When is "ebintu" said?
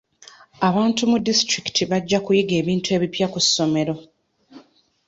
2.61-2.87